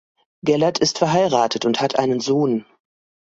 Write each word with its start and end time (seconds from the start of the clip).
Gellert 0.43 0.79
ist 0.79 0.97
verheiratet 0.97 1.63
und 1.65 1.79
hat 1.79 1.99
einen 1.99 2.19
Sohn. 2.21 2.65